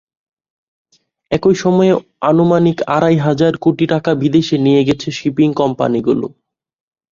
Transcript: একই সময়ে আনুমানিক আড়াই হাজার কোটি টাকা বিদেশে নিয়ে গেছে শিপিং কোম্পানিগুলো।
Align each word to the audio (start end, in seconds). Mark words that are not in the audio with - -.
একই 1.31 1.55
সময়ে 1.55 1.93
আনুমানিক 2.29 2.77
আড়াই 2.95 3.17
হাজার 3.17 3.53
কোটি 3.57 3.85
টাকা 3.93 4.11
বিদেশে 4.21 4.55
নিয়ে 4.65 4.81
গেছে 4.87 5.07
শিপিং 5.17 5.49
কোম্পানিগুলো। 5.53 6.27